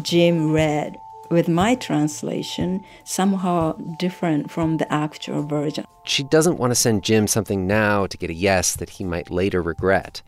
[0.02, 0.98] Jim read
[1.30, 5.84] with my translation somehow different from the actual version.
[6.04, 9.30] she doesn't want to send Jim something now to get a yes that he might
[9.30, 10.22] later regret.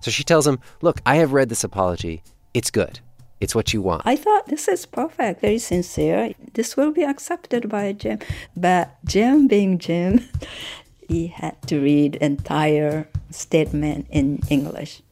[0.00, 2.22] So she tells him, Look, I have read this apology.
[2.54, 2.98] It's good.
[3.40, 4.02] It's what you want.
[4.04, 6.32] I thought this is perfect, very sincere.
[6.54, 8.18] This will be accepted by Jim.
[8.56, 10.28] But Jim, being Jim,
[11.12, 15.02] he had to read entire statement in English.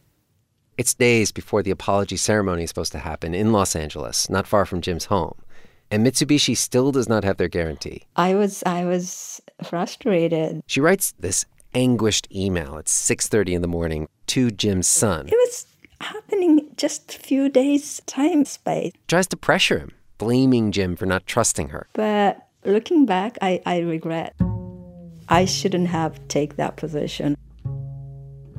[0.78, 4.64] It's days before the apology ceremony is supposed to happen in Los Angeles, not far
[4.64, 5.34] from Jim's home.
[5.90, 8.04] And Mitsubishi still does not have their guarantee.
[8.16, 10.62] I was I was frustrated.
[10.66, 15.28] She writes this anguished email at 6:30 in the morning to Jim's son.
[15.28, 15.66] It was
[16.00, 18.92] happening just a few days time space.
[19.06, 21.88] Tries to pressure him, blaming Jim for not trusting her.
[21.92, 24.34] But looking back, I, I regret.
[25.30, 27.36] I shouldn't have take that position.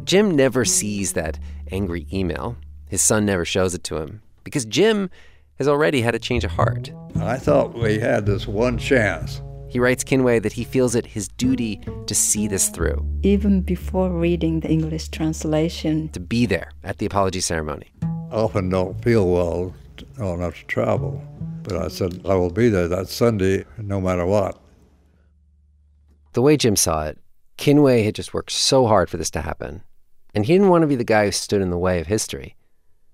[0.05, 1.37] Jim never sees that
[1.69, 2.55] angry email.
[2.89, 5.09] His son never shows it to him because Jim
[5.57, 6.91] has already had a change of heart.
[7.15, 9.41] I thought we had this one chance.
[9.69, 13.05] He writes Kinue that he feels it his duty to see this through.
[13.23, 16.09] Even before reading the English translation.
[16.09, 17.87] To be there at the apology ceremony.
[18.01, 19.73] I often don't feel well
[20.17, 21.21] enough to travel.
[21.63, 24.57] But I said, I will be there that Sunday no matter what.
[26.33, 27.19] The way Jim saw it,
[27.57, 29.83] Kinue had just worked so hard for this to happen.
[30.33, 32.55] And he didn't want to be the guy who stood in the way of history.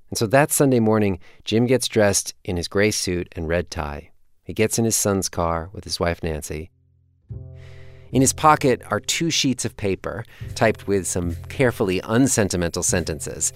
[0.09, 4.11] And so that Sunday morning, Jim gets dressed in his gray suit and red tie.
[4.43, 6.69] He gets in his son's car with his wife, Nancy.
[8.11, 10.23] In his pocket are two sheets of paper
[10.55, 13.51] typed with some carefully unsentimental sentences.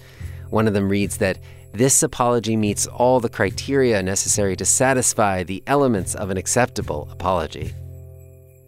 [0.50, 1.38] One of them reads that
[1.72, 7.72] this apology meets all the criteria necessary to satisfy the elements of an acceptable apology.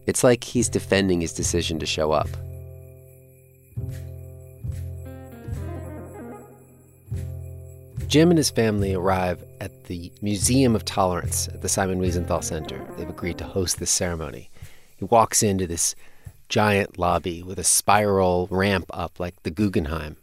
[0.07, 2.29] It's like he's defending his decision to show up.
[8.07, 12.87] Jim and his family arrive at the Museum of Tolerance at the Simon Wiesenthal Center.
[12.97, 14.51] They've agreed to host this ceremony.
[14.97, 15.97] He walks into this
[16.49, 20.17] giant lobby with a spiral ramp up like the Guggenheim.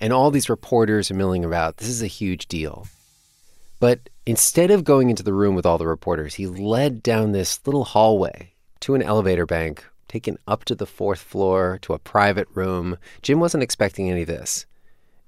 [0.00, 1.76] And all these reporters are milling about.
[1.76, 2.88] This is a huge deal.
[3.78, 7.60] But instead of going into the room with all the reporters, he led down this
[7.64, 8.51] little hallway
[8.82, 12.98] to an elevator bank, taken up to the fourth floor to a private room.
[13.22, 14.66] Jim wasn't expecting any of this.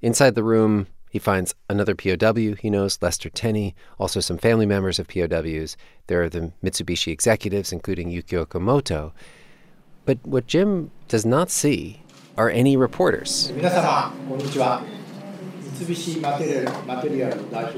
[0.02, 4.98] Inside the room, he finds another POW he knows, Lester Tenney, also some family members
[4.98, 5.76] of POWs.
[6.08, 9.12] There are the Mitsubishi executives, including Yukio Okamoto.
[10.04, 12.02] But what Jim does not see
[12.36, 13.52] are any reporters.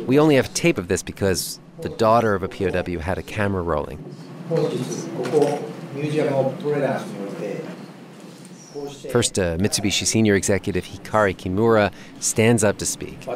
[0.06, 3.62] We only have tape of this because the daughter of a POW had a camera
[3.62, 4.02] rolling.
[9.10, 13.26] First, uh, Mitsubishi senior executive Hikaru Kimura stands up to speak.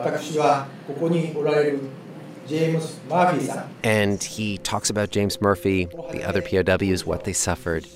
[3.82, 7.86] And he talks about James Murphy, the other POWs, what they suffered,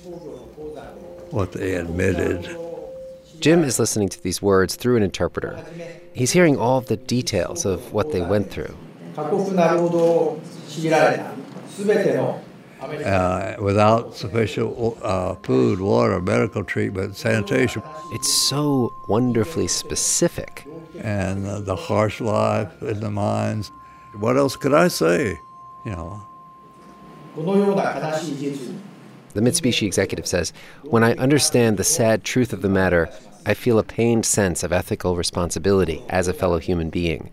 [1.31, 2.57] what they admitted.
[3.39, 5.63] Jim is listening to these words through an interpreter.
[6.13, 8.75] He's hearing all of the details of what they went through.
[12.85, 17.81] Uh, without sufficient uh, food, water, medical treatment, sanitation.
[18.11, 20.67] It's so wonderfully specific.
[20.99, 23.71] And uh, the harsh life in the mines.
[24.13, 25.39] What else could I say?
[25.83, 26.23] You know.
[27.35, 27.41] The
[29.41, 33.09] Mitsubishi executive says, When I understand the sad truth of the matter,
[33.45, 37.29] I feel a pained sense of ethical responsibility as a fellow human being.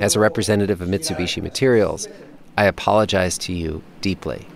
[0.00, 2.08] As a representative of Mitsubishi Materials,
[2.58, 4.46] I apologize to you deeply.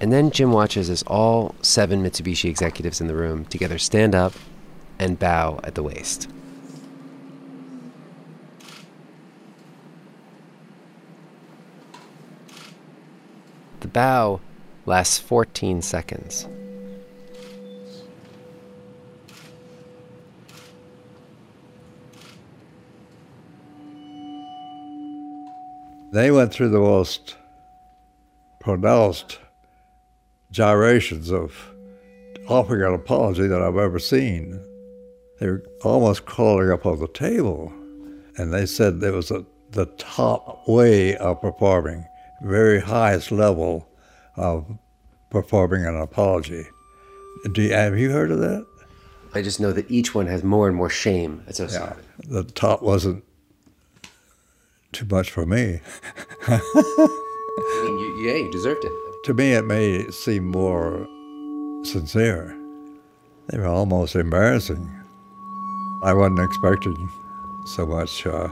[0.00, 4.32] And then Jim watches as all seven Mitsubishi executives in the room together stand up
[4.98, 6.28] and bow at the waist.
[13.80, 14.40] The bow
[14.86, 16.46] lasts 14 seconds.
[26.18, 27.36] They went through the most
[28.58, 29.38] pronounced
[30.50, 31.54] gyrations of
[32.48, 34.60] offering an apology that I've ever seen.
[35.38, 37.72] They were almost crawling up on the table,
[38.36, 42.04] and they said there was a, the top way of performing,
[42.42, 43.88] very highest level
[44.34, 44.66] of
[45.30, 46.66] performing an apology.
[47.52, 48.66] Do you, have you heard of that?
[49.34, 51.96] I just know that each one has more and more shame associated.
[52.24, 53.22] Yeah, the top wasn't
[54.92, 55.80] too much for me.
[56.46, 56.60] I
[57.84, 58.92] mean, you, yeah, you deserved it.
[59.24, 61.06] To me, it may seem more
[61.84, 62.56] sincere.
[63.48, 64.90] They were almost embarrassing.
[66.02, 67.08] I wasn't expecting
[67.66, 68.48] so much uh,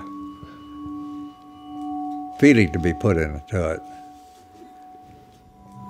[2.40, 3.80] feeling to be put into it.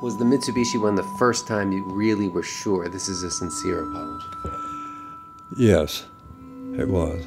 [0.02, 3.88] Was the Mitsubishi one the first time you really were sure this is a sincere
[3.88, 4.26] apology?
[5.56, 6.04] Yes,
[6.76, 7.24] it was.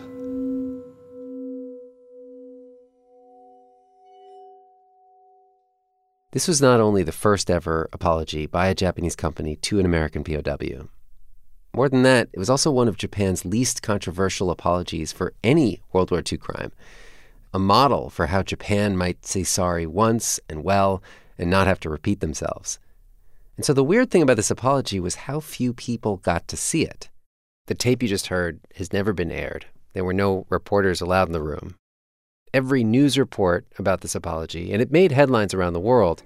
[6.31, 10.23] This was not only the first ever apology by a Japanese company to an American
[10.23, 10.87] POW.
[11.73, 16.11] More than that, it was also one of Japan's least controversial apologies for any World
[16.11, 16.71] War II crime.
[17.51, 21.01] A model for how Japan might say sorry once and well
[21.39, 22.77] and not have to repeat themselves.
[23.57, 26.83] And so the weird thing about this apology was how few people got to see
[26.83, 27.09] it.
[27.65, 29.65] The tape you just heard has never been aired.
[29.93, 31.78] There were no reporters allowed in the room.
[32.53, 36.23] Every news report about this apology, and it made headlines around the world,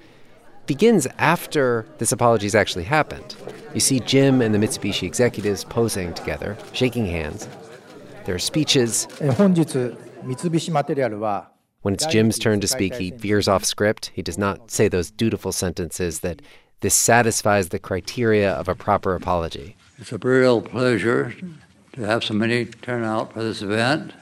[0.65, 3.35] begins after this apology's actually happened.
[3.73, 7.49] You see Jim and the Mitsubishi executives posing together, shaking hands.
[8.23, 9.05] There are speeches.
[11.81, 14.11] When it's Jim's turn to speak, he veers off script.
[14.13, 16.41] He does not say those dutiful sentences that
[16.79, 19.75] this satisfies the criteria of a proper apology.
[19.97, 21.35] It's a real pleasure
[21.93, 24.13] to have so many turn out for this event.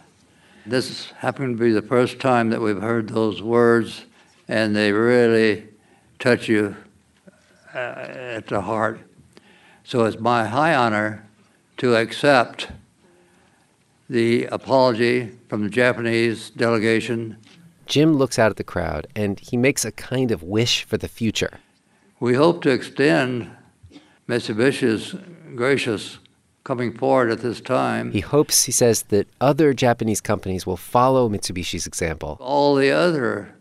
[0.65, 4.05] This happened to be the first time that we've heard those words,
[4.47, 5.67] and they really
[6.19, 6.75] touch you
[7.73, 8.99] uh, at the heart.
[9.83, 11.25] So it's my high honor
[11.77, 12.67] to accept
[14.07, 17.37] the apology from the Japanese delegation.
[17.87, 21.07] Jim looks out at the crowd and he makes a kind of wish for the
[21.07, 21.59] future.
[22.19, 23.49] We hope to extend
[24.27, 25.15] Mitsubishi's
[25.55, 26.19] gracious
[26.63, 28.11] coming forward at this time.
[28.11, 32.37] He hopes, he says, that other Japanese companies will follow Mitsubishi's example.
[32.39, 33.55] All the other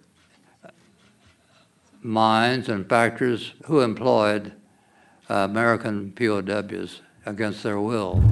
[2.02, 4.52] mines and factories who employed
[5.28, 8.22] uh, American POWs against their will.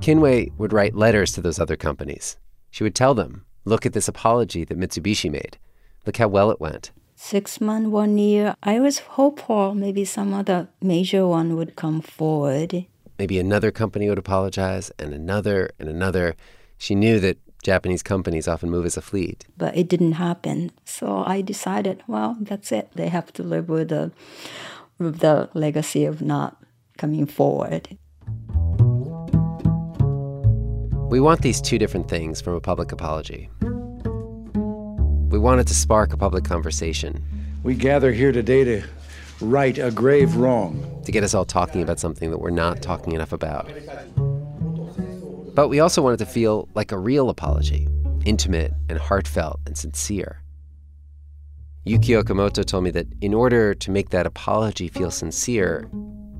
[0.00, 2.38] Kinue would write letters to those other companies.
[2.70, 5.58] She would tell them, look at this apology that Mitsubishi made.
[6.06, 6.92] Look how well it went.
[7.22, 12.86] Six months, one year, I was hopeful maybe some other major one would come forward.
[13.18, 16.34] Maybe another company would apologize, and another, and another.
[16.78, 19.44] She knew that Japanese companies often move as a fleet.
[19.58, 20.72] But it didn't happen.
[20.86, 22.88] So I decided, well, that's it.
[22.94, 24.12] They have to live with the,
[24.98, 26.56] with the legacy of not
[26.96, 27.98] coming forward.
[31.10, 33.50] We want these two different things from a public apology.
[35.30, 37.24] We want it to spark a public conversation.
[37.62, 38.82] We gather here today to
[39.40, 41.00] right a grave wrong.
[41.04, 43.70] To get us all talking about something that we're not talking enough about.
[45.54, 47.86] But we also want it to feel like a real apology,
[48.24, 50.42] intimate and heartfelt and sincere.
[51.84, 55.88] Yuki Okamoto told me that in order to make that apology feel sincere,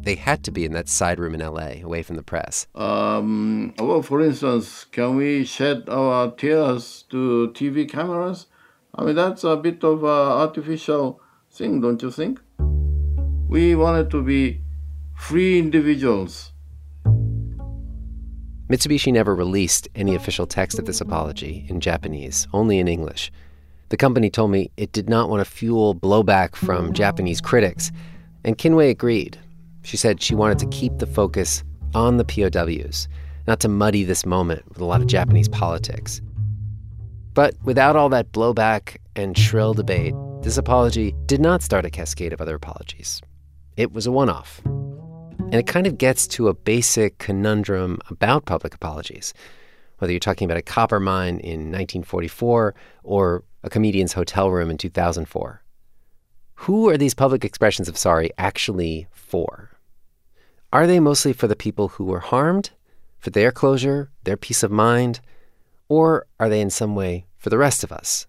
[0.01, 2.67] they had to be in that side room in LA, away from the press.
[2.75, 8.47] Um, well, for instance, can we shed our tears to TV cameras?
[8.95, 11.21] I mean, that's a bit of an artificial
[11.51, 12.41] thing, don't you think?
[13.49, 14.63] We wanted to be
[15.15, 16.53] free individuals.
[18.69, 23.33] Mitsubishi never released any official text of this apology in Japanese, only in English.
[23.89, 27.91] The company told me it did not want to fuel blowback from Japanese critics,
[28.45, 29.39] and Kinue agreed.
[29.83, 31.65] She said she wanted to keep the focus
[31.95, 33.09] on the POWs,
[33.49, 36.23] not to muddy this moment with a lot of Japanese politics.
[37.41, 42.35] But without all that blowback and shrill debate, this apology did not start a cascade
[42.35, 43.23] of other apologies.
[43.79, 44.61] It was a one off.
[44.67, 49.33] And it kind of gets to a basic conundrum about public apologies,
[49.97, 52.75] whether you're talking about a copper mine in 1944
[53.05, 55.63] or a comedian's hotel room in 2004.
[56.57, 59.71] Who are these public expressions of sorry actually for?
[60.75, 62.69] Are they mostly for the people who were harmed,
[63.19, 65.23] for their closure, their peace of mind,
[65.91, 68.27] or are they in some way for the rest of us?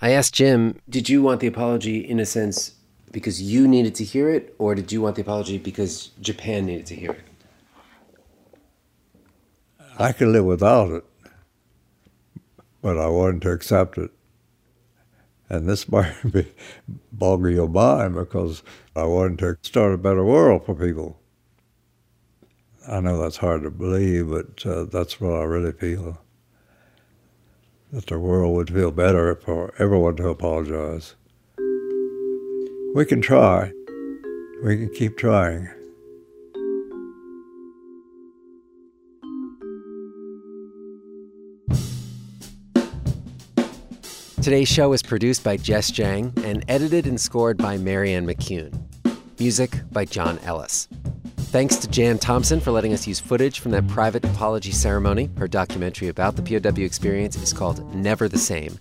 [0.00, 2.74] I asked Jim, did you want the apology in a sense
[3.12, 6.86] because you needed to hear it, or did you want the apology because Japan needed
[6.86, 7.24] to hear it?
[9.98, 11.04] I could live without it,
[12.82, 14.10] but I wanted to accept it.
[15.48, 16.52] And this might be
[17.12, 18.62] boggy your mind because
[18.94, 21.20] I wanted to start a better world for people.
[22.88, 26.18] I know that's hard to believe, but uh, that's what I really feel.
[27.92, 31.14] That the world would feel better for everyone to apologize.
[32.94, 33.72] We can try.
[34.64, 35.68] We can keep trying.
[44.42, 48.72] Today's show is produced by Jess Jiang and edited and scored by Marianne McCune.
[49.38, 50.88] Music by John Ellis.
[51.56, 55.30] Thanks to Jan Thompson for letting us use footage from that private apology ceremony.
[55.38, 58.78] Her documentary about the POW experience is called Never the Same.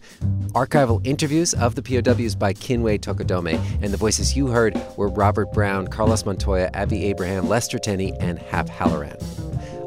[0.50, 5.54] Archival interviews of the POWs by Kinue Tokudome, and the voices you heard were Robert
[5.54, 9.16] Brown, Carlos Montoya, Abby Abraham, Lester Tenney, and Hap Halloran.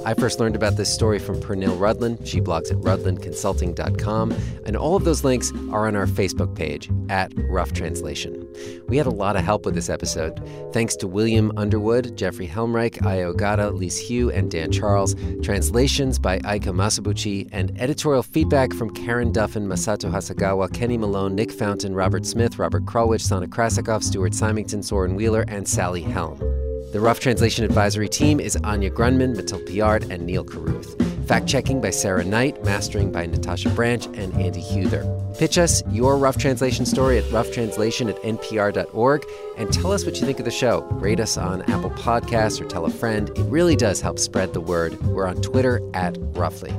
[0.05, 2.25] I first learned about this story from Pernille Rudlin.
[2.25, 4.33] She blogs at rudlinconsulting.com.
[4.65, 8.47] And all of those links are on our Facebook page at Rough Translation.
[8.89, 10.41] We had a lot of help with this episode.
[10.73, 15.15] Thanks to William Underwood, Jeffrey Helmreich, Aya Ogata, Lise Hugh, and Dan Charles.
[15.43, 17.49] Translations by Aika Masabuchi.
[17.53, 22.85] And editorial feedback from Karen Duffin, Masato Hasegawa, Kenny Malone, Nick Fountain, Robert Smith, Robert
[22.85, 26.58] Krulwich, Sana Krasikov, Stuart Symington, Soren Wheeler, and Sally Helm.
[26.91, 30.97] The Rough Translation Advisory Team is Anya Grundmann, Mathilde Piard, and Neil Carruth.
[31.29, 35.05] Fact checking by Sarah Knight, mastering by Natasha Branch and Andy Huether.
[35.39, 39.23] Pitch us your rough translation story at roughtranslation at npr.org
[39.59, 40.81] and tell us what you think of the show.
[40.93, 43.29] Rate us on Apple Podcasts or tell a friend.
[43.37, 44.99] It really does help spread the word.
[45.03, 46.75] We're on Twitter at Roughly.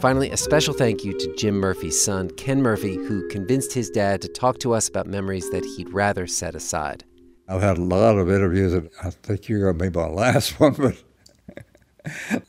[0.00, 4.22] Finally, a special thank you to Jim Murphy's son, Ken Murphy, who convinced his dad
[4.22, 7.04] to talk to us about memories that he'd rather set aside.
[7.50, 10.60] I've had a lot of interviews, and I think you're going to be my last
[10.60, 11.02] one, but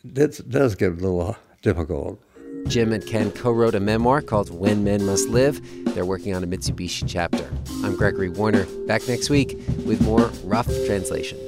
[0.03, 2.21] it does get a little difficult.
[2.67, 5.59] Jim and Ken co wrote a memoir called When Men Must Live.
[5.95, 7.49] They're working on a Mitsubishi chapter.
[7.83, 11.39] I'm Gregory Warner, back next week with more rough translation.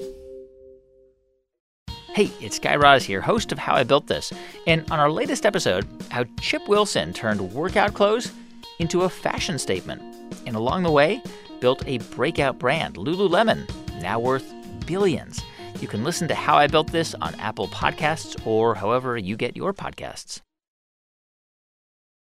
[2.16, 4.34] Hey, it's Guy Raz here, host of How I Built This.
[4.66, 8.32] And on our latest episode, how Chip Wilson turned workout clothes
[8.80, 10.02] into a fashion statement.
[10.48, 11.22] And along the way,
[11.64, 13.64] built a breakout brand, Lululemon,
[14.02, 14.54] now worth
[14.86, 15.42] billions.
[15.80, 19.56] You can listen to How I Built This on Apple Podcasts or however you get
[19.56, 20.42] your podcasts.